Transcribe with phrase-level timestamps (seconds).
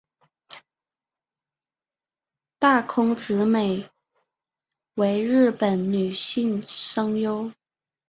[2.57, 3.87] 大空直美
[4.95, 7.51] 为日本女性声优。